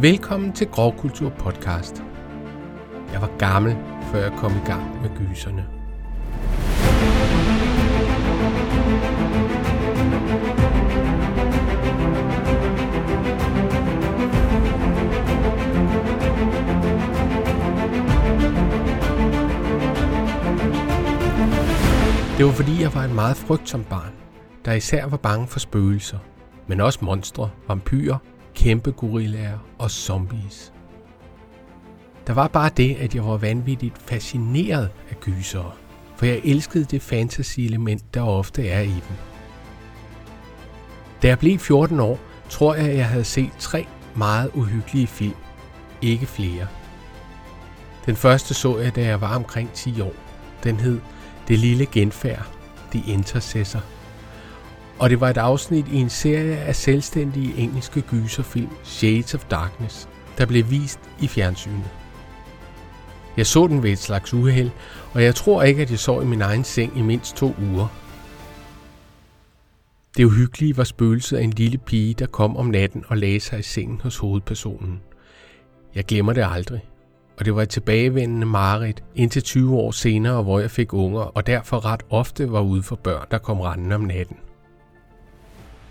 [0.00, 2.02] Velkommen til Grovkultur podcast.
[3.12, 3.76] Jeg var gammel,
[4.12, 5.66] før jeg kom i gang med gyserne.
[22.38, 24.12] Det var fordi, jeg var en meget frygtsom barn,
[24.64, 26.18] der især var bange for spøgelser,
[26.66, 28.18] men også monstre, vampyrer,
[28.54, 30.72] kæmpe gorillaer og zombies.
[32.26, 35.72] Der var bare det, at jeg var vanvittigt fascineret af gysere,
[36.16, 39.16] for jeg elskede det fantasy-element, der ofte er i dem.
[41.22, 45.34] Da jeg blev 14 år, tror jeg, at jeg havde set tre meget uhyggelige film.
[46.02, 46.66] Ikke flere.
[48.06, 50.12] Den første så jeg, da jeg var omkring 10 år.
[50.64, 51.00] Den hed
[51.48, 52.46] Det lille genfærd,
[52.90, 53.80] The Intercessor.
[55.00, 60.08] Og det var et afsnit i en serie af selvstændige engelske gyserfilm, Shades of Darkness,
[60.38, 61.90] der blev vist i fjernsynet.
[63.36, 64.70] Jeg så den ved et slags uheld,
[65.12, 67.86] og jeg tror ikke, at jeg sov i min egen seng i mindst to uger.
[70.16, 73.58] Det uhyggelige var spøgelset af en lille pige, der kom om natten og lagde sig
[73.58, 75.00] i sengen hos hovedpersonen.
[75.94, 76.80] Jeg glemmer det aldrig.
[77.38, 81.46] Og det var et tilbagevendende mareridt indtil 20 år senere, hvor jeg fik unger, og
[81.46, 84.36] derfor ret ofte var ude for børn, der kom rendende om natten.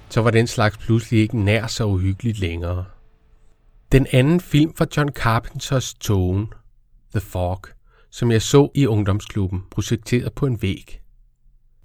[0.10, 2.86] Så var den slags pludselig ikke nær så uhyggeligt længere.
[3.92, 6.48] Den anden film var John Carpenters Tone,
[7.12, 7.62] The Fog,
[8.12, 11.02] som jeg så i ungdomsklubben, projekteret på en væg.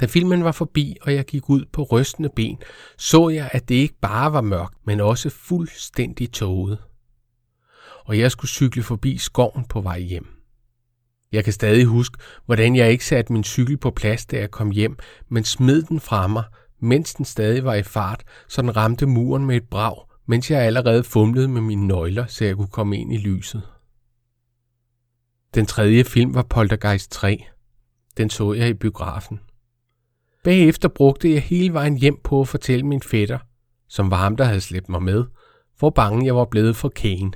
[0.01, 2.59] Da filmen var forbi, og jeg gik ud på rystende ben,
[2.99, 6.79] så jeg, at det ikke bare var mørkt, men også fuldstændig tåget.
[8.05, 10.27] Og jeg skulle cykle forbi skoven på vej hjem.
[11.33, 14.71] Jeg kan stadig huske, hvordan jeg ikke satte min cykel på plads, da jeg kom
[14.71, 14.99] hjem,
[15.29, 16.45] men smed den fra mig,
[16.81, 19.97] mens den stadig var i fart, så den ramte muren med et brag,
[20.27, 23.63] mens jeg allerede fumlede med mine nøgler, så jeg kunne komme ind i lyset.
[25.55, 27.45] Den tredje film var Poltergeist 3.
[28.17, 29.41] Den så jeg i biografen.
[30.45, 33.39] Bagefter brugte jeg hele vejen hjem på at fortælle min fætter,
[33.89, 35.25] som var ham, der havde slæbt mig med,
[35.79, 37.33] hvor bange jeg var blevet for Kane.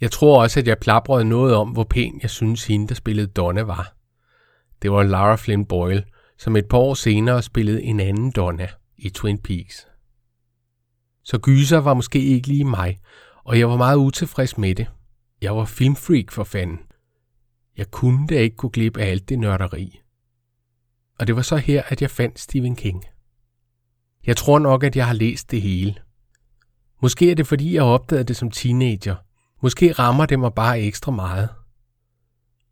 [0.00, 3.26] Jeg tror også, at jeg plaprede noget om, hvor pæn jeg synes hende, der spillede
[3.26, 3.94] Donna var.
[4.82, 6.04] Det var Lara Flynn Boyle,
[6.38, 9.86] som et par år senere spillede en anden Donna i Twin Peaks.
[11.24, 12.98] Så gyser var måske ikke lige mig,
[13.44, 14.86] og jeg var meget utilfreds med det.
[15.42, 16.78] Jeg var filmfreak for fanden.
[17.76, 20.00] Jeg kunne da ikke kunne glip af alt det nørderi.
[21.18, 23.04] Og det var så her, at jeg fandt Stephen King.
[24.26, 25.94] Jeg tror nok, at jeg har læst det hele.
[27.02, 29.16] Måske er det, fordi jeg opdagede det som teenager.
[29.62, 31.48] Måske rammer det mig bare ekstra meget.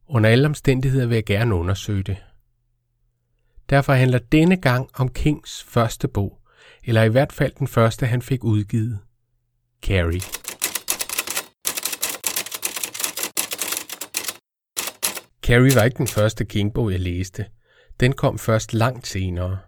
[0.09, 2.26] Under alle omstændigheder vil jeg gerne undersøge det.
[3.71, 6.39] Derfor handler denne gang om Kings første bog,
[6.85, 8.99] eller i hvert fald den første, han fik udgivet.
[9.83, 10.21] Carrie.
[15.43, 17.47] Carrie var ikke den første King-bog, jeg læste.
[18.01, 19.59] Den kom først langt senere.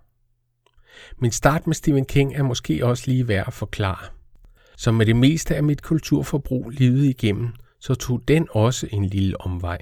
[1.19, 4.07] Min start med Stephen King er måske også lige værd at forklare.
[4.77, 7.49] Som med det meste af mit kulturforbrug livet igennem,
[7.81, 9.79] så tog den også en lille omvej.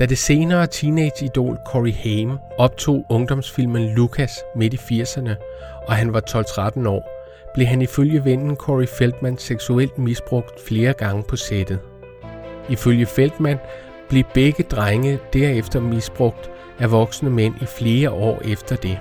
[0.00, 5.30] Da det senere teenage-idol Corey Haim optog ungdomsfilmen Lucas midt i 80'erne,
[5.86, 11.22] og han var 12-13 år, blev han ifølge vennen Corey Feldman seksuelt misbrugt flere gange
[11.22, 11.78] på sættet.
[12.68, 13.58] Ifølge Feldman
[14.08, 18.98] blev begge drenge derefter misbrugt af voksne mænd i flere år efter det.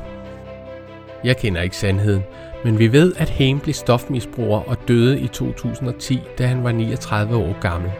[1.24, 2.24] Jeg kender ikke sandheden,
[2.64, 7.36] men vi ved, at Haim blev stofmisbruger og døde i 2010, da han var 39
[7.36, 7.92] år gammel.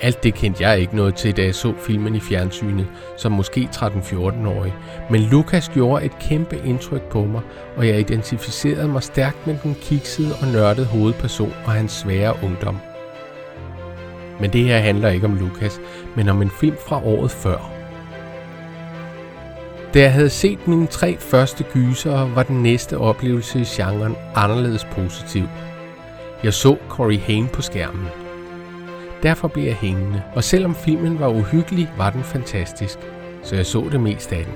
[0.00, 2.86] Alt det kendte jeg ikke noget til, da jeg så filmen i fjernsynet,
[3.16, 4.74] som måske 13-14-årig.
[5.10, 7.42] Men Lukas gjorde et kæmpe indtryk på mig,
[7.76, 12.78] og jeg identificerede mig stærkt med den kiksede og nørdede hovedperson og hans svære ungdom.
[14.40, 15.80] Men det her handler ikke om Lukas,
[16.16, 17.70] men om en film fra året før.
[19.94, 24.84] Da jeg havde set mine tre første gysere, var den næste oplevelse i genren anderledes
[24.84, 25.44] positiv.
[26.44, 28.23] Jeg så Corey Haim på skærmen.
[29.24, 32.98] Derfor blev jeg hængende, og selvom filmen var uhyggelig, var den fantastisk,
[33.42, 34.54] så jeg så det mest af den.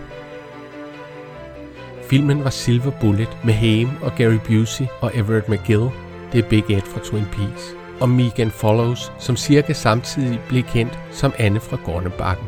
[2.03, 5.91] Filmen var Silver Bullet med Haim og Gary Busey og Everett McGill,
[6.33, 10.99] det er Big Ed fra Twin Peaks, og Megan Follows, som cirka samtidig blev kendt
[11.11, 12.47] som Anne fra Gornebakken.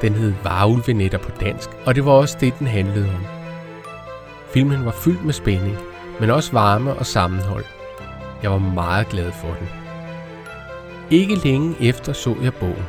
[0.00, 3.26] Den hed Varulvenetter på dansk, og det var også det, den handlede om.
[4.52, 5.76] Filmen var fyldt med spænding,
[6.20, 7.64] men også varme og sammenhold.
[8.42, 9.83] Jeg var meget glad for den.
[11.14, 12.86] Ikke længe efter så jeg bogen.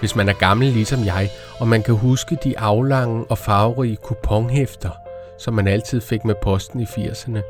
[0.00, 1.30] Hvis man er gammel ligesom jeg,
[1.60, 4.90] og man kan huske de aflange og farverige kuponhæfter,
[5.38, 7.40] som man altid fik med posten i 80'erne,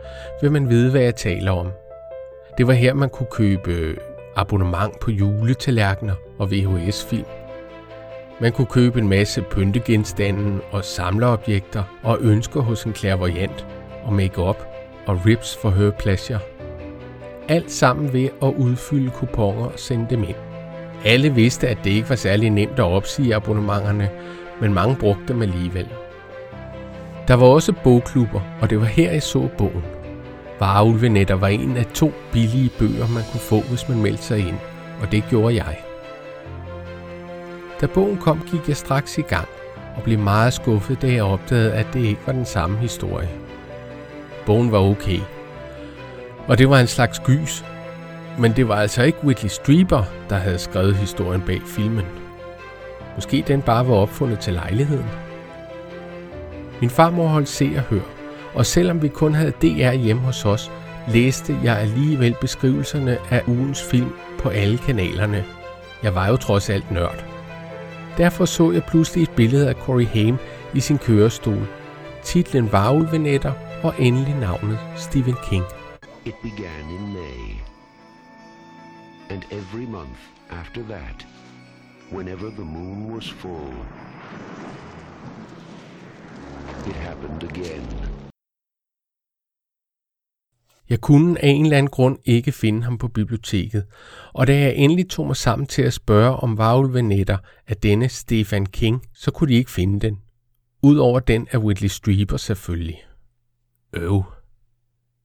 [0.41, 1.73] vil man vide, hvad jeg taler om.
[2.59, 3.97] Det var her, man kunne købe
[4.37, 7.27] abonnement på juletallerkener og VHS-film.
[8.41, 13.67] Man kunne købe en masse pyntegenstande og samlerobjekter og ønsker hos en klærvoyant
[14.05, 14.67] og make-up
[15.07, 16.54] og rips for her pleasure.
[17.49, 20.37] Alt sammen ved at udfylde kuponer og sende dem ind.
[21.05, 24.11] Alle vidste, at det ikke var særlig nemt at opsige abonnementerne,
[24.61, 25.89] men mange brugte dem alligevel.
[27.29, 29.85] Der var også bogklubber, og det var her, jeg så bogen.
[30.61, 34.59] Vareulvenetter var en af to billige bøger, man kunne få, hvis man meldte sig ind,
[35.03, 35.79] og det gjorde jeg.
[37.81, 39.49] Da bogen kom, gik jeg straks i gang
[39.97, 43.29] og blev meget skuffet, da jeg opdagede, at det ikke var den samme historie.
[44.47, 45.19] Bogen var okay,
[46.49, 47.65] og det var en slags gys,
[48.39, 52.05] men det var altså ikke Whitley Strieber, der havde skrevet historien bag filmen.
[53.15, 55.07] Måske den bare var opfundet til lejligheden.
[56.81, 58.01] Min farmor holdt se og hør,
[58.55, 60.71] og selvom vi kun havde DR hjemme hos os,
[61.09, 65.45] læste jeg alligevel beskrivelserne af ugens film på alle kanalerne.
[66.03, 67.25] Jeg var jo trods alt nørd.
[68.19, 70.37] Derfor så jeg pludselig et billede af Corey Haim
[70.75, 71.67] i sin kørestol.
[72.23, 73.53] Titlen var Ulvenetter
[73.83, 75.65] og endelig navnet Stephen King.
[76.27, 77.61] It began in May.
[79.31, 80.19] And every month
[80.51, 81.27] after that,
[82.11, 83.75] whenever the moon was full,
[86.89, 87.87] it happened again.
[90.89, 93.85] Jeg kunne af en eller anden grund ikke finde ham på biblioteket,
[94.33, 98.67] og da jeg endelig tog mig sammen til at spørge om varulvenetter af denne Stephen
[98.67, 100.19] King, så kunne de ikke finde den.
[100.83, 103.05] Udover den af Whitley Strieber selvfølgelig.
[103.93, 104.34] Øv.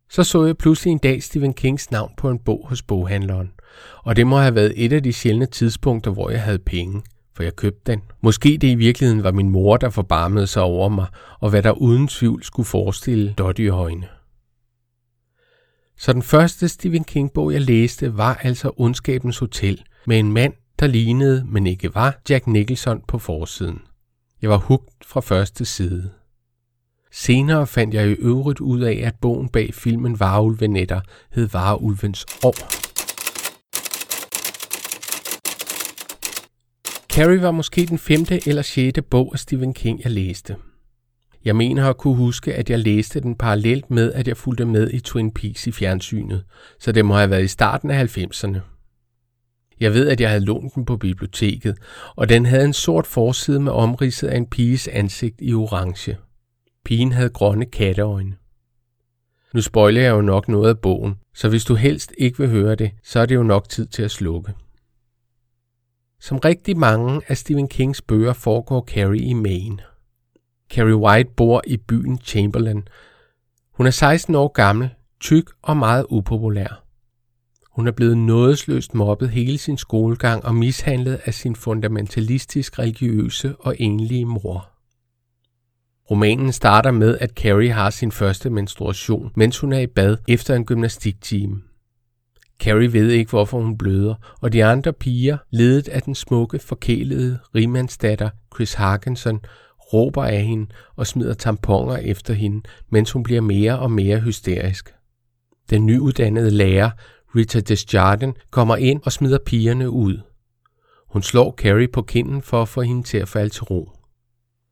[0.09, 3.51] Så så jeg pludselig en dag Stephen Kings navn på en bog hos boghandleren,
[4.03, 7.01] og det må have været et af de sjældne tidspunkter, hvor jeg havde penge,
[7.33, 8.01] for jeg købte den.
[8.21, 11.07] Måske det i virkeligheden var min mor, der forbarmede sig over mig,
[11.39, 14.07] og hvad der uden tvivl skulle forestille dottyhøjne.
[15.97, 20.87] Så den første Stephen King-bog, jeg læste, var altså Ondskabens Hotel, med en mand, der
[20.87, 23.81] lignede, men ikke var, Jack Nicholson på forsiden.
[24.41, 26.09] Jeg var hugt fra første side.
[27.11, 31.01] Senere fandt jeg i øvrigt ud af, at bogen bag filmen Varulvenetter
[31.31, 32.55] hed Varulvens År.
[37.13, 40.55] Carrie var måske den femte eller sjette bog af Stephen King, jeg læste.
[41.45, 44.89] Jeg mener at kunne huske, at jeg læste den parallelt med, at jeg fulgte med
[44.93, 46.43] i Twin Peaks i fjernsynet,
[46.79, 48.59] så det må have været i starten af 90'erne.
[49.79, 51.75] Jeg ved, at jeg havde lånt den på biblioteket,
[52.15, 56.17] og den havde en sort forside med omridset af en piges ansigt i orange.
[56.85, 58.35] Pigen havde grønne katteøjne.
[59.53, 62.75] Nu spoiler jeg jo nok noget af bogen, så hvis du helst ikke vil høre
[62.75, 64.53] det, så er det jo nok tid til at slukke.
[66.19, 69.77] Som rigtig mange af Stephen Kings bøger foregår Carrie i Maine.
[70.69, 72.87] Carrie White bor i byen Chamberlain.
[73.71, 74.89] Hun er 16 år gammel,
[75.19, 76.83] tyk og meget upopulær.
[77.71, 83.75] Hun er blevet nådesløst mobbet hele sin skolegang og mishandlet af sin fundamentalistisk religiøse og
[83.79, 84.68] enlige mor.
[86.11, 90.55] Romanen starter med, at Carrie har sin første menstruation, mens hun er i bad efter
[90.55, 91.61] en gymnastiktime.
[92.59, 97.39] Carrie ved ikke, hvorfor hun bløder, og de andre piger, ledet af den smukke, forkælede
[97.55, 99.39] rimandsdatter Chris Harkinson,
[99.93, 104.93] råber af hende og smider tamponer efter hende, mens hun bliver mere og mere hysterisk.
[105.69, 106.89] Den nyuddannede lærer,
[107.35, 110.19] Rita Desjardins, kommer ind og smider pigerne ud.
[111.09, 113.98] Hun slår Carrie på kinden for at få hende til at falde til ro.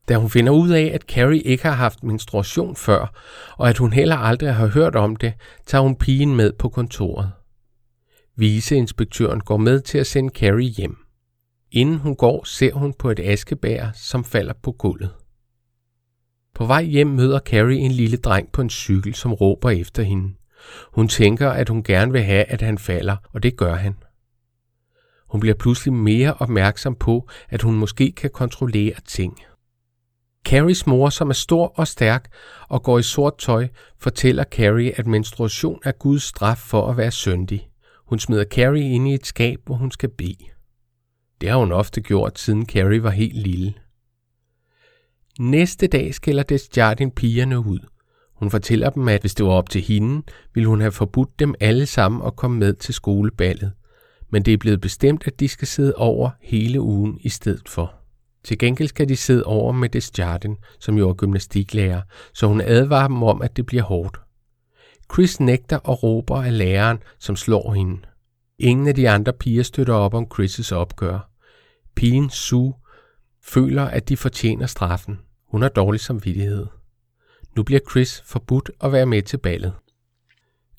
[0.09, 3.13] Da hun finder ud af, at Carrie ikke har haft menstruation før,
[3.57, 5.33] og at hun heller aldrig har hørt om det,
[5.65, 7.31] tager hun pigen med på kontoret.
[8.35, 10.97] Viceinspektøren går med til at sende Carrie hjem.
[11.71, 15.13] Inden hun går, ser hun på et askebær, som falder på gulvet.
[16.55, 20.33] På vej hjem møder Carrie en lille dreng på en cykel, som råber efter hende.
[20.93, 23.95] Hun tænker, at hun gerne vil have, at han falder, og det gør han.
[25.29, 29.39] Hun bliver pludselig mere opmærksom på, at hun måske kan kontrollere ting.
[30.47, 32.31] Carries mor, som er stor og stærk
[32.69, 33.67] og går i sort tøj,
[33.99, 37.69] fortæller Carrie, at menstruation er Guds straf for at være syndig.
[38.05, 40.45] Hun smider Carrie ind i et skab, hvor hun skal bede.
[41.41, 43.73] Det har hun ofte gjort, siden Carrie var helt lille.
[45.39, 47.79] Næste dag skælder Desjardin pigerne ud.
[48.35, 50.23] Hun fortæller dem, at hvis det var op til hende,
[50.53, 53.71] ville hun have forbudt dem alle sammen at komme med til skoleballet.
[54.29, 57.96] Men det er blevet bestemt, at de skal sidde over hele ugen i stedet for.
[58.47, 62.01] Til gengæld skal de sidde over med Desjardin, som jo er gymnastiklærer,
[62.33, 64.17] så hun advarer dem om, at det bliver hårdt.
[65.13, 68.01] Chris nægter og råber af læreren, som slår hende.
[68.59, 71.29] Ingen af de andre piger støtter op om Chris' opgør.
[71.95, 72.73] Pigen Sue
[73.43, 75.19] føler, at de fortjener straffen.
[75.51, 76.65] Hun har dårlig samvittighed.
[77.55, 79.73] Nu bliver Chris forbudt at være med til ballet.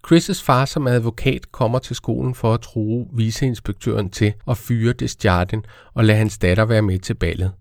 [0.06, 5.64] Chris' far som advokat kommer til skolen for at true viceinspektøren til at fyre Desjardin
[5.94, 7.52] og lade hans datter være med til ballet.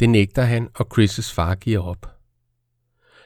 [0.00, 2.18] Det nægter han, og Chris' far giver op.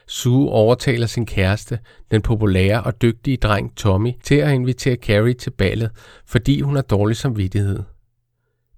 [0.07, 1.79] Sue overtaler sin kæreste,
[2.11, 5.91] den populære og dygtige dreng Tommy, til at invitere Carrie til ballet,
[6.25, 7.83] fordi hun har dårlig samvittighed.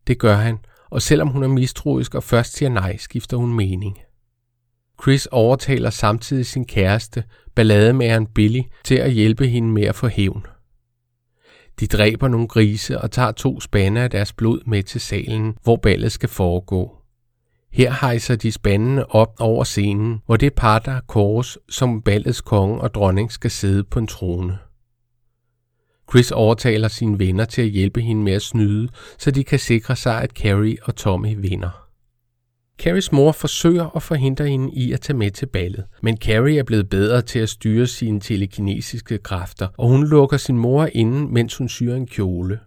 [0.07, 0.57] Det gør han,
[0.89, 3.97] og selvom hun er mistroisk og først siger nej, skifter hun mening.
[5.01, 7.23] Chris overtaler samtidig sin kæreste,
[7.55, 10.45] ballademageren Billy, til at hjælpe hende med at få hævn.
[11.79, 15.75] De dræber nogle grise og tager to spande af deres blod med til salen, hvor
[15.75, 16.95] ballet skal foregå.
[17.71, 22.81] Her hejser de spandene op over scenen, hvor det par, der kors, som ballets konge
[22.81, 24.57] og dronning skal sidde på en trone.
[26.09, 29.95] Chris overtaler sine venner til at hjælpe hende med at snyde, så de kan sikre
[29.95, 31.84] sig, at Carrie og Tommy vinder.
[32.79, 36.63] Carries mor forsøger at forhindre hende i at tage med til ballet, men Carrie er
[36.63, 41.57] blevet bedre til at styre sine telekinesiske kræfter, og hun lukker sin mor inde, mens
[41.57, 42.59] hun syr en kjole.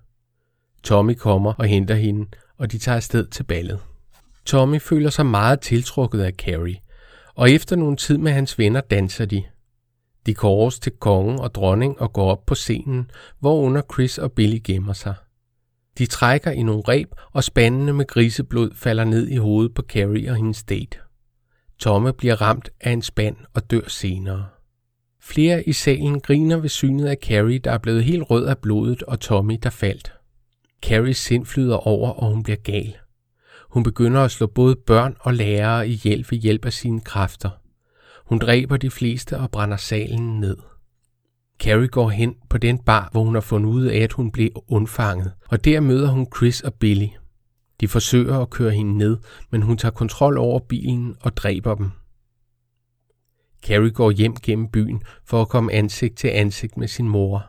[0.82, 2.26] Tommy kommer og henter hende,
[2.58, 3.78] og de tager afsted til ballet.
[4.44, 6.76] Tommy føler sig meget tiltrukket af Carrie,
[7.34, 9.42] og efter nogle tid med hans venner danser de.
[10.26, 14.32] De kåres til kongen og dronning og går op på scenen, hvor under Chris og
[14.32, 15.14] Billy gemmer sig.
[15.98, 20.30] De trækker i nogle reb, og spandene med griseblod falder ned i hovedet på Carrie
[20.30, 20.98] og hendes date.
[21.78, 24.46] Tomme bliver ramt af en spand og dør senere.
[25.20, 29.02] Flere i salen griner ved synet af Carrie, der er blevet helt rød af blodet,
[29.02, 30.12] og Tommy, der faldt.
[30.82, 32.96] Carries sind flyder over, og hun bliver gal.
[33.70, 37.50] Hun begynder at slå både børn og lærere ihjel ved hjælp af sine kræfter.
[38.26, 40.56] Hun dræber de fleste og brænder salen ned.
[41.60, 44.50] Carrie går hen på den bar, hvor hun har fundet ud af, at hun blev
[44.68, 47.08] undfanget, og der møder hun Chris og Billy.
[47.80, 49.16] De forsøger at køre hende ned,
[49.50, 51.90] men hun tager kontrol over bilen og dræber dem.
[53.62, 57.46] Carrie går hjem gennem byen for at komme ansigt til ansigt med sin mor.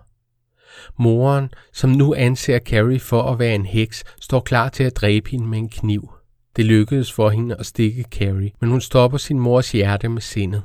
[0.98, 5.30] Moren, som nu anser Carrie for at være en heks, står klar til at dræbe
[5.30, 6.12] hende med en kniv.
[6.56, 10.64] Det lykkedes for hende at stikke Carrie, men hun stopper sin mors hjerte med sindet.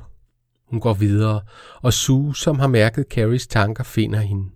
[0.70, 1.40] Hun går videre,
[1.82, 4.50] og Sue, som har mærket Carries tanker, finder hende.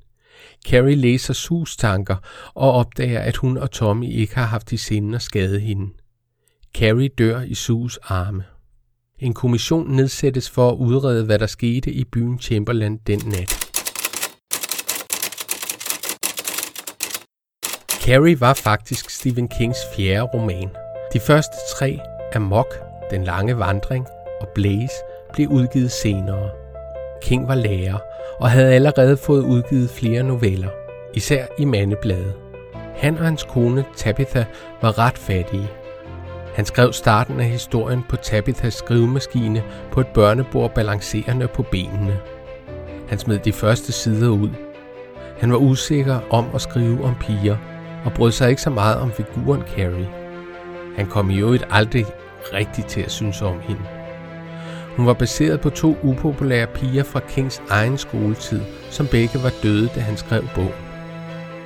[0.67, 2.17] Carrie læser Sues tanker
[2.55, 5.93] og opdager, at hun og Tommy ikke har haft i sinde at skade hende.
[6.75, 8.45] Carrie dør i Sues arme.
[9.19, 13.69] En kommission nedsættes for at udrede, hvad der skete i byen Chamberlain den nat.
[18.09, 20.69] Carrie var faktisk Stephen Kings fjerde roman.
[21.13, 21.99] De første tre,
[22.35, 22.75] Amok,
[23.11, 24.07] Den lange vandring
[24.41, 24.95] og Blaze,
[25.33, 26.51] blev udgivet senere.
[27.23, 27.99] King var lærer
[28.41, 30.69] og havde allerede fået udgivet flere noveller,
[31.15, 32.35] især i mandebladet.
[32.97, 34.45] Han og hans kone Tabitha
[34.83, 35.69] var ret fattige.
[36.55, 42.19] Han skrev starten af historien på Tabithas skrivemaskine på et børnebord balancerende på benene.
[43.09, 44.51] Han smed de første sider ud.
[45.39, 47.57] Han var usikker om at skrive om piger,
[48.05, 50.09] og brød sig ikke så meget om figuren Carrie.
[50.97, 52.07] Han kom i øvrigt aldrig
[52.53, 53.98] rigtig til at synes om hende.
[54.99, 59.89] Hun var baseret på to upopulære piger fra Kings egen skoletid, som begge var døde,
[59.95, 60.73] da han skrev bogen.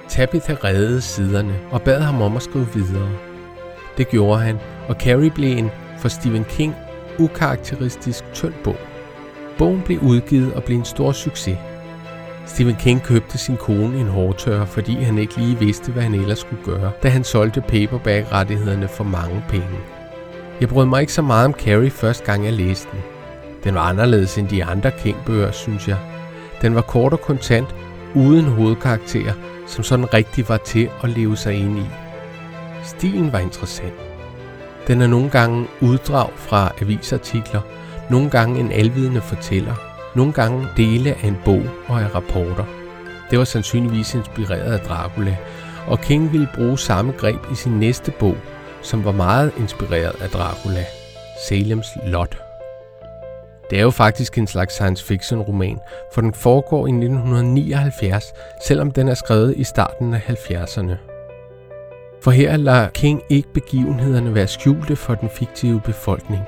[0.09, 3.09] Tabitha reddede siderne og bad ham om at skrive videre.
[3.97, 4.59] Det gjorde han,
[4.89, 6.75] og Carrie blev en for Stephen King
[7.19, 8.77] ukarakteristisk tynd bog.
[9.59, 11.59] Bogen blev udgivet og blev en stor succes.
[12.47, 16.39] Stephen King købte sin kone en hårtørrer, fordi han ikke lige vidste, hvad han ellers
[16.39, 19.79] skulle gøre, da han solgte paperback-rettighederne for mange penge.
[20.61, 23.01] Jeg brød mig ikke så meget om Carrie første gang jeg læste den.
[23.65, 25.99] Den var anderledes end de andre kængbøger, synes jeg.
[26.63, 27.75] Den var kort og kontant,
[28.15, 29.33] uden hovedkarakter,
[29.67, 31.87] som sådan rigtig var til at leve sig ind i.
[32.85, 33.95] Stilen var interessant.
[34.87, 37.61] Den er nogle gange uddrag fra avisartikler,
[38.11, 39.75] nogle gange en alvidende fortæller,
[40.15, 42.65] nogle gange dele af en bog og af rapporter.
[43.31, 45.37] Det var sandsynligvis inspireret af Dracula,
[45.87, 48.37] og King ville bruge samme greb i sin næste bog,
[48.83, 50.85] som var meget inspireret af Dracula,
[51.49, 52.52] Salems Lot.
[53.73, 55.79] Det er jo faktisk en slags science fiction roman,
[56.15, 58.25] for den foregår i 1979,
[58.67, 60.93] selvom den er skrevet i starten af 70'erne.
[62.23, 66.43] For her lader King ikke begivenhederne være skjulte for den fiktive befolkning.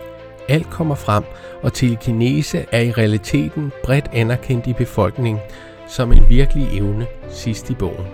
[0.48, 1.24] Alt kommer frem,
[1.62, 5.42] og telekinese er i realiteten bredt anerkendt i befolkningen
[5.88, 8.06] som en virkelig evne sidst i bogen.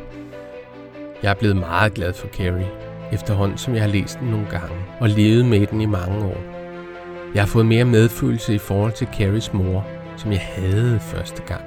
[1.23, 2.71] Jeg er blevet meget glad for Carrie,
[3.12, 6.50] efterhånden som jeg har læst den nogle gange og levet med den i mange år.
[7.35, 11.65] Jeg har fået mere medfølelse i forhold til Carries mor, som jeg havde første gang.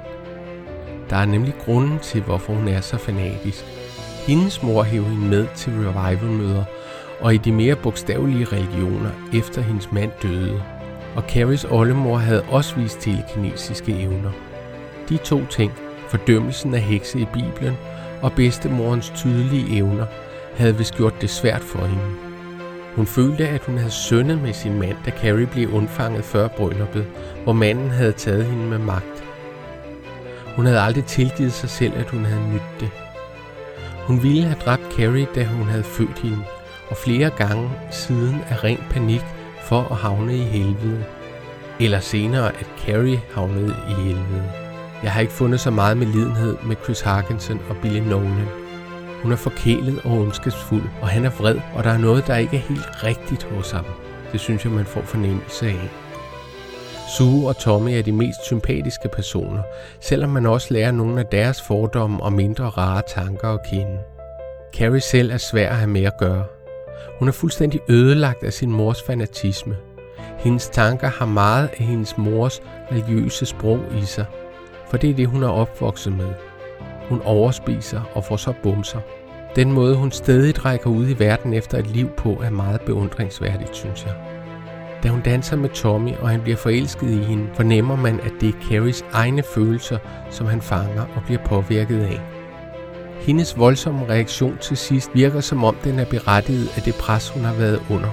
[1.10, 3.64] Der er nemlig grunden til, hvorfor hun er så fanatisk.
[4.26, 6.64] Hendes mor hævde hende med til revival-møder
[7.20, 10.62] og i de mere bogstavelige religioner efter hendes mand døde.
[11.16, 14.30] og Carries oldemor havde også vist telekinesiske evner.
[15.08, 15.72] De to ting,
[16.08, 17.76] fordømmelsen af hekse i Bibelen
[18.22, 20.06] og bedstemorens tydelige evner,
[20.56, 22.23] havde vist gjort det svært for hende.
[22.96, 27.06] Hun følte, at hun havde syndet med sin mand, da Carrie blev undfanget før brylluppet,
[27.44, 29.24] hvor manden havde taget hende med magt.
[30.56, 32.90] Hun havde aldrig tilgivet sig selv, at hun havde nydt det.
[34.06, 36.38] Hun ville have dræbt Carrie, da hun havde født hende,
[36.90, 39.22] og flere gange siden af ren panik
[39.62, 41.04] for at havne i helvede.
[41.80, 44.44] Eller senere, at Carrie havnede i helvede.
[45.02, 48.63] Jeg har ikke fundet så meget med lidenhed med Chris Harkinson og Billy Nolan.
[49.24, 52.56] Hun er forkælet og ondskabsfuld, og han er vred, og der er noget, der ikke
[52.56, 53.84] er helt rigtigt hos ham.
[54.32, 55.90] Det synes jeg, man får fornemmelse af.
[57.18, 59.62] Sue og Tommy er de mest sympatiske personer,
[60.00, 63.98] selvom man også lærer nogle af deres fordomme og mindre rare tanker at kende.
[64.74, 66.44] Carrie selv er svær at have med at gøre.
[67.18, 69.76] Hun er fuldstændig ødelagt af sin mors fanatisme.
[70.38, 72.62] Hendes tanker har meget af hendes mors
[72.92, 74.26] religiøse sprog i sig,
[74.90, 76.28] for det er det, hun er opvokset med.
[77.08, 79.00] Hun overspiser og får så bumser.
[79.56, 83.76] Den måde, hun stadig rækker ud i verden efter et liv på, er meget beundringsværdigt,
[83.76, 84.14] synes jeg.
[85.02, 88.48] Da hun danser med Tommy, og han bliver forelsket i hende, fornemmer man, at det
[88.48, 89.98] er Carries egne følelser,
[90.30, 92.20] som han fanger og bliver påvirket af.
[93.20, 97.44] Hendes voldsomme reaktion til sidst virker som om den er berettiget af det pres, hun
[97.44, 98.10] har været under.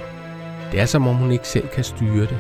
[0.72, 2.40] Det er som om hun ikke selv kan styre det.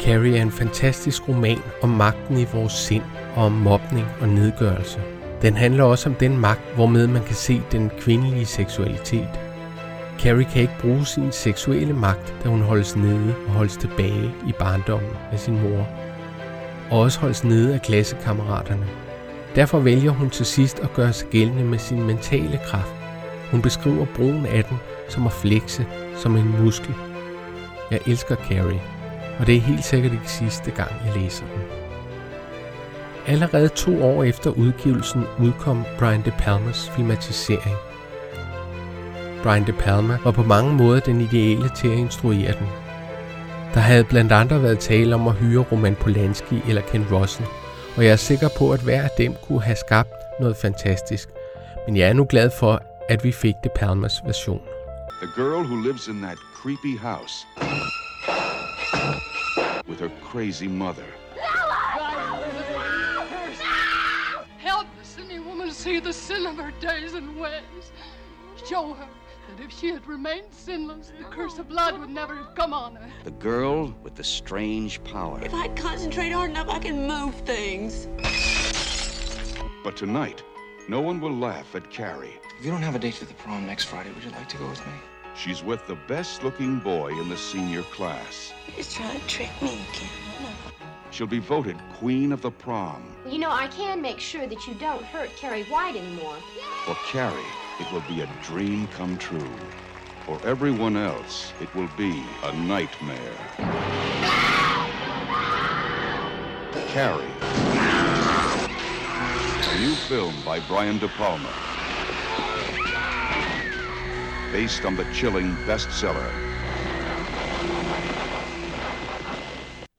[0.00, 3.02] Carrie er en fantastisk roman om magten i vores sind
[3.36, 5.15] og om mobning og nedgørelse.
[5.42, 9.40] Den handler også om den magt, hvormed man kan se den kvindelige seksualitet.
[10.18, 14.52] Carrie kan ikke bruge sin seksuelle magt, da hun holdes nede og holdes tilbage i
[14.58, 15.88] barndommen af sin mor.
[16.90, 18.86] Og også holdes nede af klassekammeraterne.
[19.54, 22.94] Derfor vælger hun til sidst at gøre sig gældende med sin mentale kraft.
[23.50, 24.76] Hun beskriver brugen af den
[25.08, 26.94] som at flekse som en muskel.
[27.90, 28.82] Jeg elsker Carrie,
[29.38, 31.85] og det er helt sikkert ikke sidste gang, jeg læser den.
[33.28, 37.76] Allerede to år efter udgivelsen udkom Brian De Palmas filmatisering.
[39.42, 42.66] Brian De Palma var på mange måder den ideelle til at instruere den.
[43.74, 47.48] Der havde blandt andre været tale om at hyre Roman Polanski eller Ken Russell,
[47.96, 51.28] og jeg er sikker på, at hver af dem kunne have skabt noget fantastisk.
[51.86, 54.60] Men jeg er nu glad for, at vi fik De Palmas version.
[55.22, 57.34] The girl who lives in that creepy house
[59.88, 61.15] with her crazy mother.
[65.86, 67.92] See the sin of her days and ways.
[68.68, 69.08] Show her
[69.48, 72.96] that if she had remained sinless, the curse of blood would never have come on
[72.96, 73.08] her.
[73.22, 75.40] The girl with the strange power.
[75.44, 78.08] If I concentrate hard enough, I can move things.
[79.84, 80.42] But tonight,
[80.88, 82.40] no one will laugh at Carrie.
[82.58, 84.56] If you don't have a date for the prom next Friday, would you like to
[84.56, 84.92] go with me?
[85.36, 88.52] She's with the best looking boy in the senior class.
[88.74, 90.75] He's trying to trick me again.
[91.10, 93.02] She'll be voted queen of the prom.
[93.26, 96.36] You know, I can make sure that you don't hurt Carrie White anymore.
[96.84, 99.50] For Carrie, it will be a dream come true.
[100.26, 103.36] For everyone else, it will be a nightmare.
[106.88, 107.24] Carrie.
[109.62, 111.52] A new film by Brian De Palma.
[114.52, 116.45] Based on the chilling bestseller.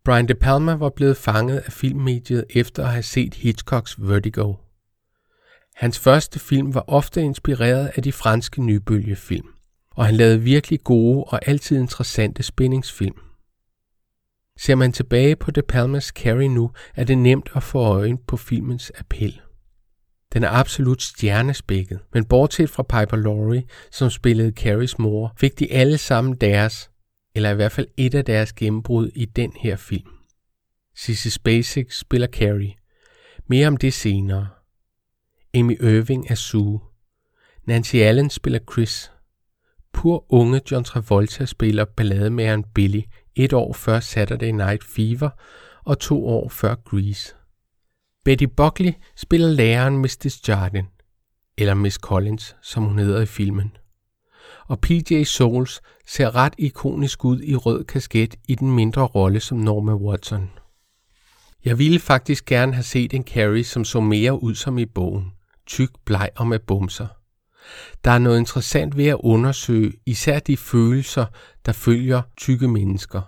[0.08, 4.54] Brian De Palma var blevet fanget af filmmediet efter at have set Hitchcocks Vertigo.
[5.76, 9.48] Hans første film var ofte inspireret af de franske nybølgefilm,
[9.92, 13.16] og han lavede virkelig gode og altid interessante spændingsfilm.
[14.58, 18.38] Ser man tilbage på De Palmas Carrie nu, er det nemt at få øjen på
[18.38, 19.42] filmens appel.
[20.34, 25.72] Den er absolut stjernespækket, men bortset fra Piper Laurie, som spillede Carries mor, fik de
[25.72, 26.90] alle sammen deres,
[27.38, 30.12] eller i hvert fald et af deres gennembrud i den her film.
[30.96, 32.76] Sissy Spacek spiller Carrie.
[33.48, 34.48] Mere om det senere.
[35.54, 36.80] Amy Irving er Sue.
[37.66, 39.12] Nancy Allen spiller Chris.
[39.94, 43.02] Pur unge John Travolta spiller ballademageren Billy
[43.36, 45.30] et år før Saturday Night Fever
[45.84, 47.36] og to år før Grease.
[48.26, 50.48] Betty Buckley spiller læreren Mrs.
[50.48, 50.86] Jardin,
[51.58, 53.78] eller Miss Collins, som hun hedder i filmen.
[54.68, 59.58] Og PJ Souls ser ret ikonisk ud i rød kasket i den mindre rolle som
[59.58, 60.50] Norma Watson.
[61.66, 65.32] Jeg ville faktisk gerne have set en Carrie, som så mere ud som i bogen.
[65.66, 67.08] Tyk, bleg og med bumser.
[68.06, 71.26] Der er noget interessant ved at undersøge især de følelser,
[71.66, 73.22] der følger tykke mennesker.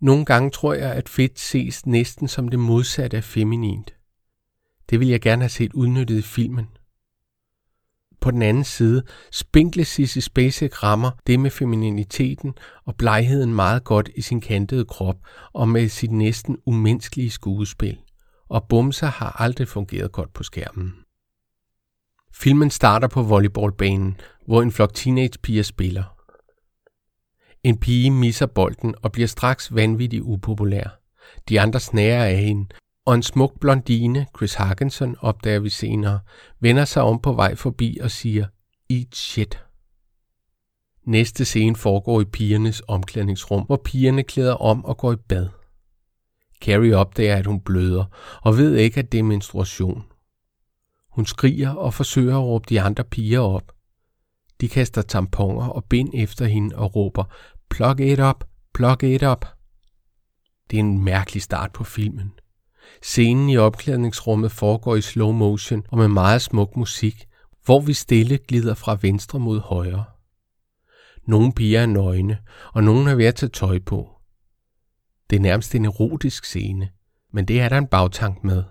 [0.00, 3.94] Nogle gange tror jeg, at fedt ses næsten som det modsatte af feminint.
[4.90, 6.68] Det vil jeg gerne have set udnyttet i filmen.
[8.24, 14.10] På den anden side, spinkle Sissy Spacek rammer det med femininiteten og blegheden meget godt
[14.16, 15.16] i sin kantede krop
[15.52, 17.98] og med sit næsten umenneskelige skuespil.
[18.48, 20.92] Og bumser har aldrig fungeret godt på skærmen.
[22.34, 26.16] Filmen starter på volleyballbanen, hvor en flok teenagepiger spiller.
[27.62, 31.00] En pige misser bolden og bliver straks vanvittigt upopulær.
[31.48, 32.66] De andre snærer af hende,
[33.04, 36.20] og en smuk blondine, Chris Harkinson, opdager vi senere,
[36.60, 38.46] vender sig om på vej forbi og siger,
[38.90, 39.64] eat shit.
[41.04, 45.48] Næste scene foregår i pigernes omklædningsrum, hvor pigerne klæder om og går i bad.
[46.60, 48.04] Carrie opdager, at hun bløder,
[48.42, 50.04] og ved ikke, at det er menstruation.
[51.10, 53.72] Hun skriger og forsøger at råbe de andre piger op.
[54.60, 57.24] De kaster tamponer og bind efter hende og råber,
[57.70, 59.46] plug it up, plug it up.
[60.70, 62.32] Det er en mærkelig start på filmen.
[63.06, 67.28] Scenen i opklædningsrummet foregår i slow motion og med meget smuk musik,
[67.64, 70.04] hvor vi stille glider fra venstre mod højre.
[71.26, 72.38] Nogle piger er nøgne,
[72.72, 74.10] og nogle er ved at tage tøj på.
[75.30, 76.90] Det er nærmest en erotisk scene,
[77.32, 78.64] men det er der en bagtank med.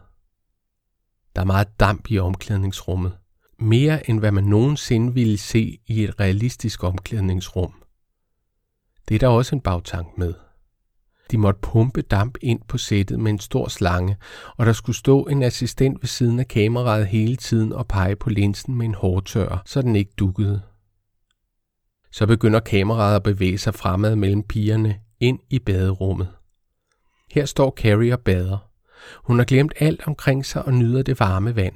[1.36, 3.18] Der er meget damp i omklædningsrummet.
[3.60, 7.74] Mere end hvad man nogensinde ville se i et realistisk omklædningsrum.
[9.08, 10.34] Det er der også en bagtank med.
[11.32, 14.18] De måtte pumpe damp ind på sættet med en stor slange,
[14.58, 18.30] og der skulle stå en assistent ved siden af kameraet hele tiden og pege på
[18.30, 20.62] linsen med en hårtør, så den ikke dukkede.
[22.12, 26.28] Så begynder kameraet at bevæge sig fremad mellem pigerne ind i baderummet.
[27.32, 28.70] Her står Carrie og bader.
[29.16, 31.76] Hun har glemt alt omkring sig og nyder det varme vand.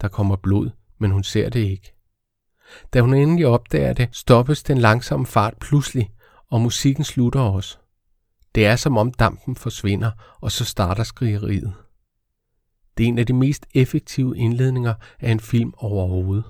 [0.00, 1.94] Der kommer blod, men hun ser det ikke.
[2.92, 6.10] Da hun endelig opdager det, stoppes den langsomme fart pludselig,
[6.50, 7.78] og musikken slutter også.
[8.54, 10.10] Det er som om dampen forsvinder,
[10.40, 11.72] og så starter skrigeriet.
[12.98, 16.44] Det er en af de mest effektive indledninger af en film overhovedet.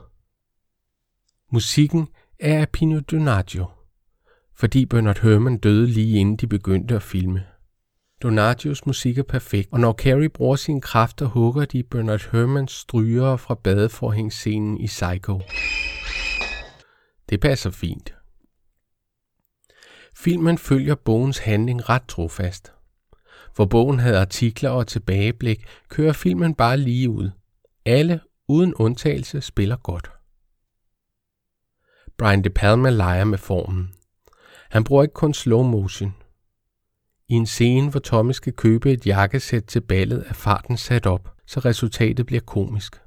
[1.53, 2.09] Musikken
[2.41, 3.67] er af Pino Donaggio,
[4.55, 7.45] fordi Bernard Herrmann døde lige inden de begyndte at filme.
[8.23, 13.39] Donatios musik er perfekt, og når Carrie bruger sine kræfter, hugger de Bernard Herrmanns strygere
[13.39, 15.41] fra badeforhængsscenen i Psycho.
[17.29, 18.15] Det passer fint.
[20.25, 22.73] Filmen følger bogens handling ret trofast.
[23.55, 27.31] Hvor bogen havde artikler og tilbageblik, kører filmen bare lige ud.
[27.85, 30.11] Alle, uden undtagelse, spiller godt.
[32.19, 33.91] Brian De Palma leger med formen.
[34.71, 36.15] Han bruger ikke kun slow motion.
[37.29, 41.35] I en scene, hvor Tommy skal købe et jakkesæt til ballet, er farten sat op,
[41.47, 43.01] så resultatet bliver komisk.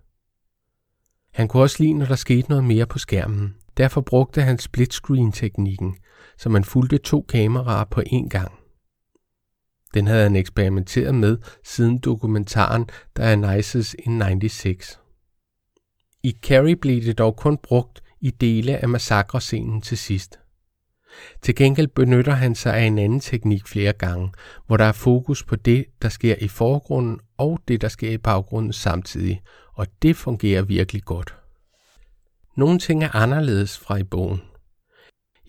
[1.34, 3.56] Han kunne også lide, når der skete noget mere på skærmen.
[3.78, 5.95] Derfor brugte han split screen teknikken,
[6.37, 8.51] så man fulgte to kameraer på én gang.
[9.93, 14.99] Den havde han eksperimenteret med siden dokumentaren Der er Nices in 96.
[16.23, 20.39] I Carrie blev det dog kun brugt i dele af massakrescenen til sidst.
[21.41, 24.31] Til gengæld benytter han sig af en anden teknik flere gange,
[24.67, 28.17] hvor der er fokus på det, der sker i forgrunden og det, der sker i
[28.17, 29.41] baggrunden samtidig,
[29.73, 31.35] og det fungerer virkelig godt.
[32.57, 34.41] Nogle ting er anderledes fra i bogen.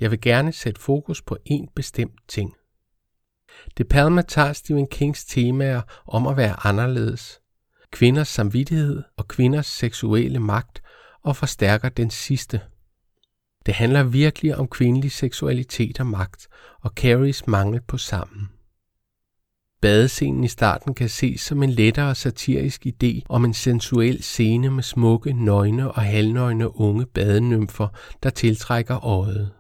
[0.01, 2.55] Jeg vil gerne sætte fokus på én bestemt ting.
[3.79, 7.41] De Palma tager Stephen Kings temaer om at være anderledes,
[7.91, 10.83] kvinders samvittighed og kvinders seksuelle magt
[11.23, 12.61] og forstærker den sidste.
[13.67, 16.49] Det handler virkelig om kvindelig seksualitet og magt,
[16.81, 18.49] og Carries mangel på sammen.
[19.81, 24.83] Badescenen i starten kan ses som en lettere satirisk idé om en sensuel scene med
[24.83, 27.89] smukke, nøgne og halvnøgne unge badenymfer,
[28.23, 29.56] der tiltrækker øjet.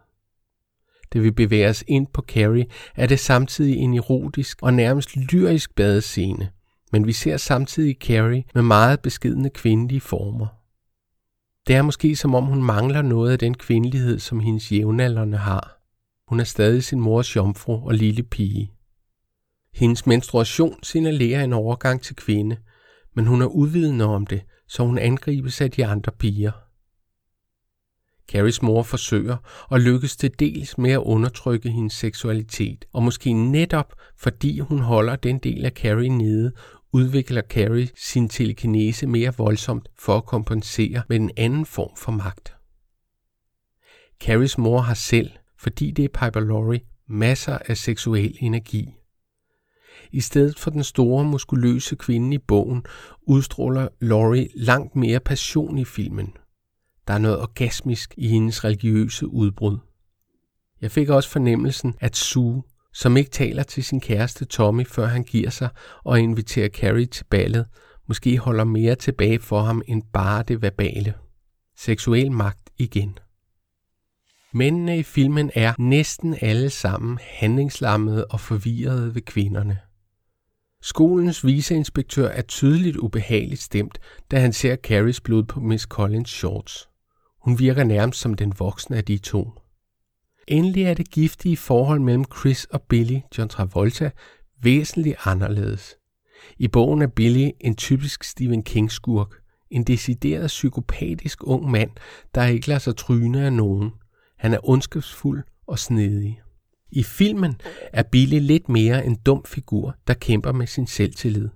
[1.12, 5.74] Da vi bevæger os ind på Carrie, er det samtidig en erotisk og nærmest lyrisk
[5.74, 6.50] badescene,
[6.92, 10.46] men vi ser samtidig Carrie med meget beskidende kvindelige former.
[11.66, 15.80] Det er måske som om hun mangler noget af den kvindelighed, som hendes jævnaldrende har.
[16.28, 18.72] Hun er stadig sin mors jomfru og lille pige.
[19.74, 22.56] Hendes menstruation signalerer en overgang til kvinde,
[23.14, 26.65] men hun er uvidende om det, så hun angribes af de andre piger.
[28.28, 29.36] Carries mor forsøger
[29.68, 35.16] og lykkes til dels med at undertrykke hendes seksualitet, og måske netop fordi hun holder
[35.16, 36.52] den del af Carrie nede,
[36.92, 42.54] udvikler Carrie sin telekinese mere voldsomt for at kompensere med en anden form for magt.
[44.20, 48.88] Carries mor har selv, fordi det er Piper Laurie, masser af seksuel energi.
[50.12, 52.84] I stedet for den store, muskuløse kvinde i bogen,
[53.22, 56.32] udstråler Laurie langt mere passion i filmen.
[57.06, 59.78] Der er noget orgasmisk i hendes religiøse udbrud.
[60.80, 65.24] Jeg fik også fornemmelsen, at Sue, som ikke taler til sin kæreste Tommy, før han
[65.24, 65.68] giver sig
[66.04, 67.66] og inviterer Carrie til ballet,
[68.06, 71.14] måske holder mere tilbage for ham end bare det verbale.
[71.76, 73.18] seksuel magt igen.
[74.52, 79.78] Mændene i filmen er næsten alle sammen handlingslammede og forvirrede ved kvinderne.
[80.82, 83.98] Skolens viceinspektør er tydeligt ubehageligt stemt,
[84.30, 86.88] da han ser Carries blod på Miss Collins shorts.
[87.46, 89.50] Hun virker nærmest som den voksne af de to.
[90.48, 94.10] Endelig er det giftige forhold mellem Chris og Billy, John Travolta,
[94.62, 95.96] væsentligt anderledes.
[96.58, 99.34] I bogen er Billy en typisk Stephen King-skurk.
[99.70, 101.90] En decideret psykopatisk ung mand,
[102.34, 103.90] der ikke lader sig tryne af nogen.
[104.38, 106.40] Han er ondskabsfuld og snedig.
[106.90, 107.60] I filmen
[107.92, 111.48] er Billy lidt mere en dum figur, der kæmper med sin selvtillid.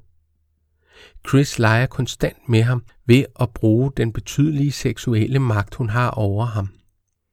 [1.29, 6.45] Chris leger konstant med ham ved at bruge den betydelige seksuelle magt, hun har over
[6.45, 6.69] ham.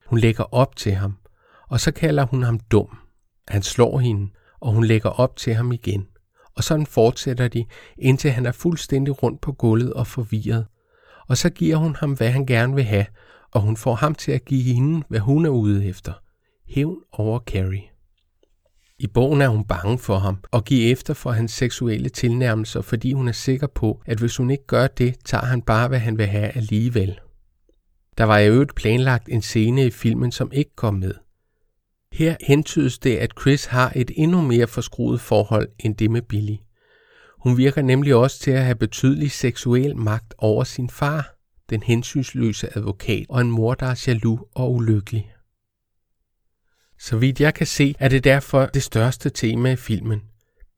[0.05, 1.17] Hun lægger op til ham,
[1.69, 2.97] og så kalder hun ham dum.
[3.47, 6.07] Han slår hende, og hun lægger op til ham igen.
[6.55, 7.65] Og sådan fortsætter de,
[7.97, 10.65] indtil han er fuldstændig rundt på gulvet og forvirret.
[11.27, 13.05] Og så giver hun ham, hvad han gerne vil have,
[13.51, 16.13] og hun får ham til at give hende, hvad hun er ude efter.
[16.67, 17.96] Hævn over Carrie.
[18.99, 23.13] I bogen er hun bange for ham og giver efter for hans seksuelle tilnærmelser, fordi
[23.13, 26.17] hun er sikker på, at hvis hun ikke gør det, tager han bare, hvad han
[26.17, 27.19] vil have alligevel.
[28.17, 31.13] Der var i øvrigt planlagt en scene i filmen, som ikke kom med.
[32.13, 36.55] Her hentydes det, at Chris har et endnu mere forskruet forhold end det med Billy.
[37.39, 41.35] Hun virker nemlig også til at have betydelig seksuel magt over sin far,
[41.69, 45.31] den hensynsløse advokat og en mor, der er jaloux og ulykkelig.
[46.99, 50.21] Så vidt jeg kan se, er det derfor det største tema i filmen.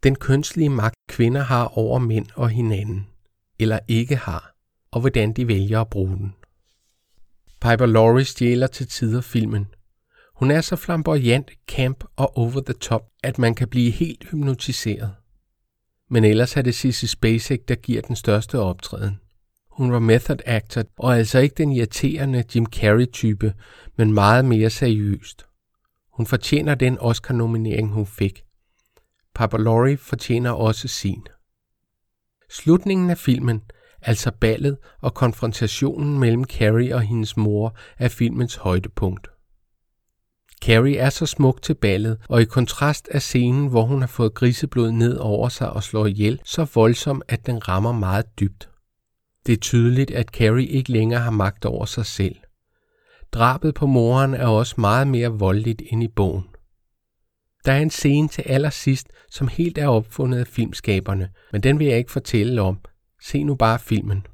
[0.03, 3.07] Den kønslige magt kvinder har over mænd og hinanden,
[3.59, 4.55] eller ikke har,
[4.91, 6.33] og hvordan de vælger at bruge den.
[7.61, 9.67] Piper Laurie stjæler til tider filmen.
[10.35, 15.15] Hun er så flamboyant, camp og over the top, at man kan blive helt hypnotiseret.
[16.09, 19.19] Men ellers er det Sissy Spacek, der giver den største optræden.
[19.71, 23.53] Hun var method actor, og altså ikke den irriterende Jim Carrey-type,
[23.97, 25.45] men meget mere seriøst.
[26.19, 28.43] Hun fortjener den Oscar-nominering, hun fik.
[29.35, 31.27] Papa Laurie fortjener også sin.
[32.49, 33.61] Slutningen af filmen,
[34.01, 39.27] altså ballet og konfrontationen mellem Carrie og hendes mor, er filmens højdepunkt.
[40.61, 44.33] Carrie er så smuk til ballet, og i kontrast er scenen, hvor hun har fået
[44.33, 48.69] griseblod ned over sig og slår ihjel, så voldsom, at den rammer meget dybt.
[49.45, 52.35] Det er tydeligt, at Carrie ikke længere har magt over sig selv.
[53.33, 56.43] Drabet på moren er også meget mere voldeligt end i bogen.
[57.65, 61.87] Der er en scene til allersidst, som helt er opfundet af filmskaberne, men den vil
[61.87, 62.79] jeg ikke fortælle om.
[63.21, 64.25] Se nu bare filmen.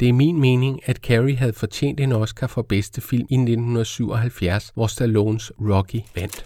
[0.00, 4.70] Det er min mening, at Carrie havde fortjent en Oscar for bedste film i 1977,
[4.74, 6.44] hvor Stallones Rocky vandt.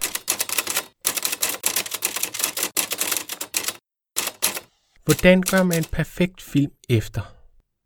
[5.05, 7.21] Hvordan gør man en perfekt film efter?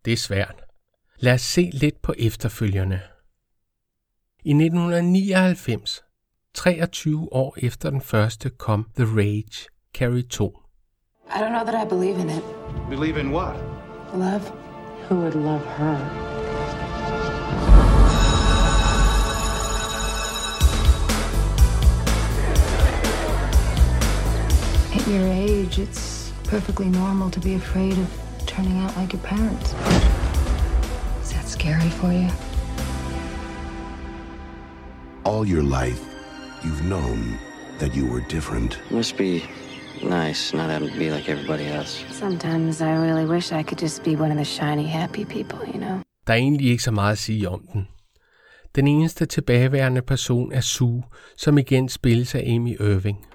[0.05, 0.55] Det er svært.
[1.19, 3.01] Lad os se lidt på efterfølgerne.
[4.45, 6.01] I 1999,
[6.53, 10.45] 23 år efter den første, kom The Rage, Carrie 2.
[11.29, 12.43] I don't know that I believe in it.
[12.89, 13.55] Believe in what?
[14.13, 14.51] Love?
[15.09, 15.97] Who would love her?
[24.95, 28.07] At your age, it's perfectly normal to be afraid of
[28.47, 29.73] turning out like your parents.
[31.23, 32.50] Is that scary for you?
[35.31, 36.01] All your life,
[36.63, 37.19] you've known
[37.79, 38.91] that you were different.
[38.91, 39.41] Must be
[40.03, 42.05] nice not having to be like everybody else.
[42.09, 45.79] Sometimes I really wish I could just be one of the shiny, happy people, you
[45.79, 45.99] know?
[46.27, 47.87] Der er egentlig ikke så meget at sige om den.
[48.75, 51.03] Den eneste tilbageværende person er Sue,
[51.37, 53.25] som igen spilles af Amy Irving.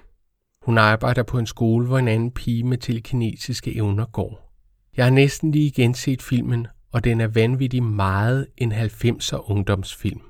[0.65, 4.53] Hun arbejder på en skole, hvor en anden pige med telekinesiske evner går.
[4.97, 10.21] Jeg har næsten lige igen set filmen, og den er vanvittig meget en 90'er ungdomsfilm.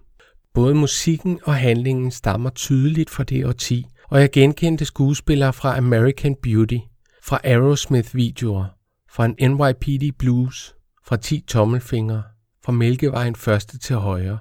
[0.58, 6.36] Både musikken og handlingen stammer tydeligt fra det årti, og jeg genkendte skuespillere fra American
[6.44, 6.78] Beauty,
[7.24, 8.66] fra Aerosmith-videoer,
[9.10, 12.24] fra en NYPD Blues, fra 10 tommelfingre,
[12.66, 14.38] fra Mælkevejen første til højre,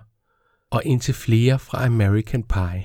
[0.70, 2.84] og indtil flere fra American Pie.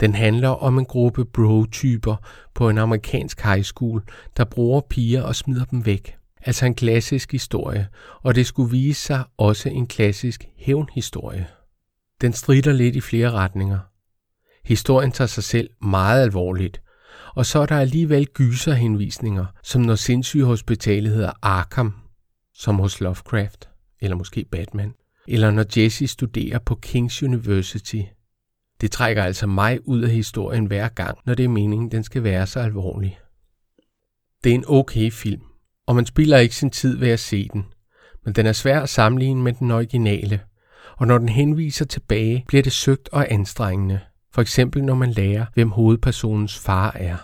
[0.00, 2.16] Den handler om en gruppe bro-typer
[2.54, 4.02] på en amerikansk high school,
[4.36, 6.16] der bruger piger og smider dem væk.
[6.40, 7.88] Altså en klassisk historie,
[8.22, 11.46] og det skulle vise sig også en klassisk hævnhistorie.
[12.20, 13.78] Den strider lidt i flere retninger.
[14.64, 16.80] Historien tager sig selv meget alvorligt,
[17.34, 21.94] og så er der alligevel gyserhenvisninger, som når sindssygehospitalet hedder Arkham,
[22.54, 23.68] som hos Lovecraft,
[24.00, 24.94] eller måske Batman,
[25.28, 28.02] eller når Jesse studerer på King's University.
[28.80, 32.22] Det trækker altså mig ud af historien hver gang, når det er meningen, den skal
[32.22, 33.18] være så alvorlig.
[34.44, 35.42] Det er en okay film,
[35.86, 37.64] og man spilder ikke sin tid ved at se den,
[38.24, 40.40] men den er svær at sammenligne med den originale,
[40.96, 44.00] og når den henviser tilbage, bliver det søgt og anstrengende.
[44.32, 47.16] For eksempel når man lærer, hvem hovedpersonens far er.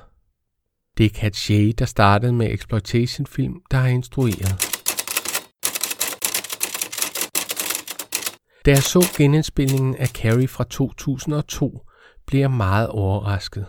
[0.99, 4.69] Det er Kat Shea, der startede med exploitation-film, der har instrueret.
[8.65, 11.87] Da jeg så genindspillingen af Carrie fra 2002,
[12.27, 13.67] blev jeg meget overrasket.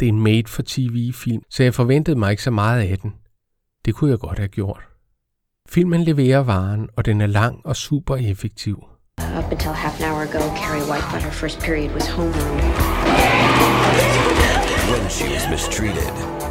[0.00, 3.14] Det er en made-for-tv-film, så jeg forventede mig ikke så meget af den.
[3.84, 4.88] Det kunne jeg godt have gjort.
[5.70, 8.76] Filmen leverer varen, og den er lang og super effektiv.
[9.38, 12.60] Up until half an hour ago, Carrie White thought her first period was homeroom.
[14.92, 16.08] When she was mistreated.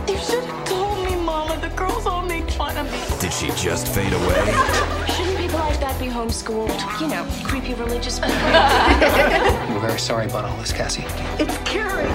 [0.07, 1.55] You should have told me, Mama.
[1.67, 2.99] The girls all make fun of me.
[3.19, 4.43] Did she just fade away?
[5.13, 6.77] Shouldn't people like that be homeschooled?
[7.01, 8.37] You know, creepy religious people.
[9.73, 11.05] We're very sorry about all this, Cassie.
[11.43, 12.11] It's Carrie.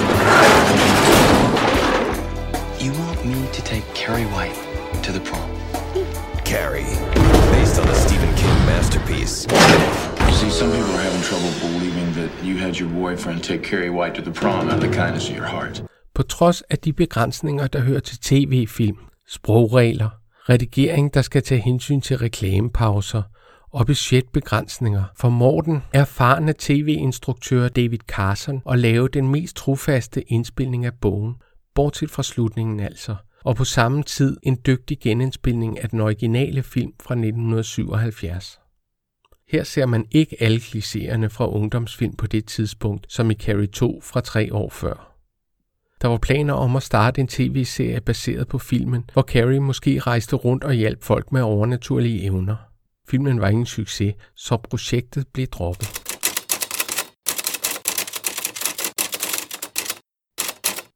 [2.84, 4.58] You want me to take Carrie White
[5.02, 5.50] to the prom?
[6.44, 6.92] Carrie,
[7.56, 9.36] based on a Stephen King masterpiece.
[10.38, 14.14] See, some people are having trouble believing that you had your boyfriend take Carrie White
[14.14, 15.84] to the prom out of the kindness of your heart.
[16.14, 18.96] På trods af de begrænsninger, der hører til tv-film,
[19.28, 20.10] sprogregler,
[20.48, 23.22] redigering, der skal tage hensyn til reklamepauser
[23.72, 30.92] og budgetbegrænsninger, formår den erfarne tv-instruktør David Carson at lave den mest trofaste indspilning af
[31.00, 31.34] bogen,
[31.74, 36.92] bortset fra slutningen altså, og på samme tid en dygtig genindspilning af den originale film
[37.00, 38.58] fra 1977.
[39.48, 44.00] Her ser man ikke alle klichéerne fra ungdomsfilm på det tidspunkt, som i Carrie 2
[44.02, 45.16] fra tre år før.
[46.02, 50.36] Der var planer om at starte en tv-serie baseret på filmen, hvor Carrie måske rejste
[50.36, 52.56] rundt og hjalp folk med overnaturlige evner.
[53.08, 56.01] Filmen var ingen succes, så projektet blev droppet.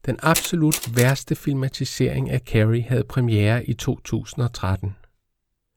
[0.07, 4.97] Den absolut værste filmatisering af Carrie havde premiere i 2013.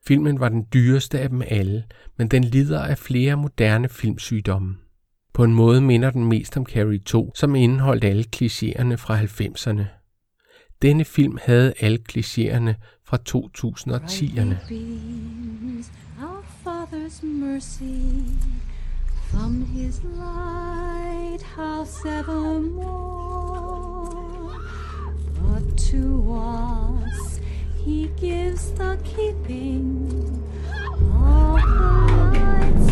[0.05, 1.83] Filmen var den dyreste af dem alle,
[2.17, 4.75] men den lider af flere moderne filmsygdomme.
[5.33, 9.83] På en måde minder den mest om Carrie 2, som indeholdt alle klichéerne fra 90'erne.
[10.81, 12.73] Denne film havde alle klichéerne
[13.05, 14.55] fra 2010'erne.
[16.65, 18.23] Father's mercy
[19.31, 23.48] from his lighthouse evermore.
[25.43, 27.39] But to us
[27.84, 30.43] he gives the keeping
[31.13, 31.89] of the
[32.34, 32.89] lights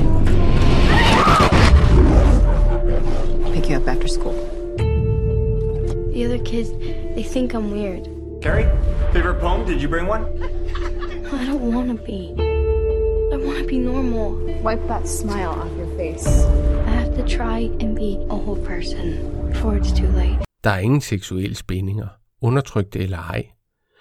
[3.53, 4.33] Pick you up after school.
[6.13, 6.71] The other kids,
[7.15, 8.07] they think I'm weird.
[8.41, 8.69] Carrie,
[9.13, 9.65] favorite poem?
[9.65, 10.23] Did you bring one?
[11.31, 12.33] I don't want to be.
[13.33, 14.31] I want to be normal.
[14.63, 16.25] Wipe that smile off your face.
[16.25, 20.39] I have to try and be a whole person before it's too late.
[20.63, 22.07] Der er ingen seksuelle spændinger,
[22.41, 23.47] undertrykte eller ej.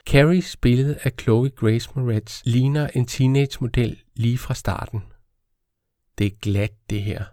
[0.07, 5.03] Carrie, spillet af Chloe Grace Moretz, ligner en teenage-model lige fra starten.
[6.19, 7.25] Det er glat, det her.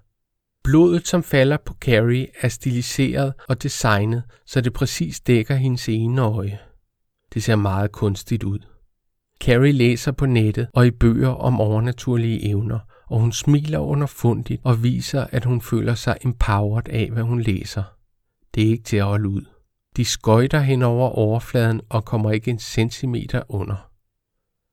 [0.63, 6.21] Blodet, som falder på Carrie, er stiliseret og designet, så det præcis dækker hendes ene
[6.21, 6.59] øje.
[7.33, 8.59] Det ser meget kunstigt ud.
[9.41, 14.83] Carrie læser på nettet og i bøger om overnaturlige evner, og hun smiler underfundigt og
[14.83, 17.83] viser, at hun føler sig empowered af, hvad hun læser.
[18.55, 19.45] Det er ikke til at holde ud.
[19.97, 23.89] De skøjter hen over overfladen og kommer ikke en centimeter under.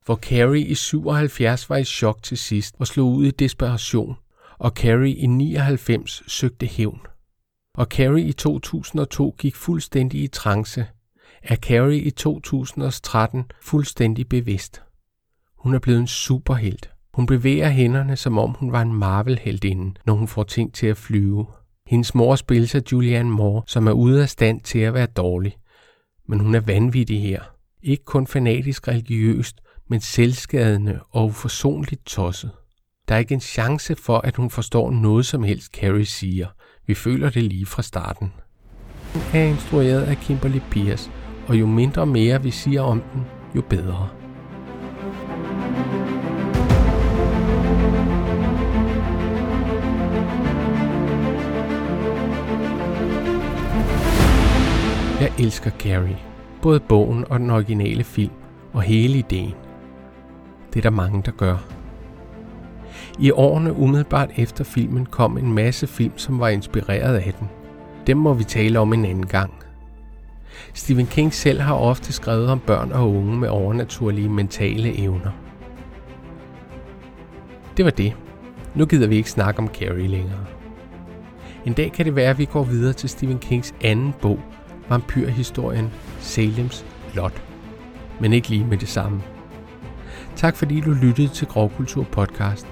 [0.04, 4.16] Hvor Carrie i 77 var i chok til sidst og slog ud i desperation,
[4.58, 7.00] og Carrie i 99 søgte hævn.
[7.74, 10.86] Og Carrie i 2002 gik fuldstændig i trance,
[11.42, 14.82] er Carrie i 2013 fuldstændig bevidst.
[15.56, 16.90] Hun er blevet en superhelt.
[17.14, 20.96] Hun bevæger hænderne, som om hun var en Marvel-heltinde, når hun får ting til at
[20.96, 21.46] flyve.
[21.90, 25.56] Hendes mor spilles af Julianne Moore, som er ude af stand til at være dårlig.
[26.28, 27.42] Men hun er vanvittig her.
[27.82, 32.50] Ikke kun fanatisk religiøst, men selvskadende og uforsonligt tosset.
[33.08, 36.46] Der er ikke en chance for, at hun forstår noget som helst, Carrie siger.
[36.86, 38.32] Vi føler det lige fra starten.
[39.14, 41.10] Den er instrueret af Kimberly Pierce,
[41.48, 43.22] og jo mindre mere vi siger om den,
[43.56, 44.19] jo bedre.
[55.40, 56.18] Elsker Carrie,
[56.62, 58.32] både bogen og den originale film,
[58.72, 59.54] og hele ideen.
[60.72, 61.56] Det er der mange, der gør.
[63.18, 67.48] I årene umiddelbart efter filmen kom en masse film, som var inspireret af den.
[68.06, 69.52] Dem må vi tale om en anden gang.
[70.74, 75.30] Stephen King selv har ofte skrevet om børn og unge med overnaturlige mentale evner.
[77.76, 78.16] Det var det.
[78.74, 80.46] Nu gider vi ikke snakke om Carrie længere.
[81.64, 84.40] En dag kan det være, at vi går videre til Stephen Kings anden bog,
[84.90, 87.42] vampyrhistorien Salems Lot.
[88.20, 89.22] Men ikke lige med det samme.
[90.36, 92.66] Tak fordi du lyttede til Grovkultur podcast.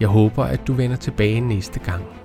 [0.00, 2.21] Jeg håber, at du vender tilbage næste gang.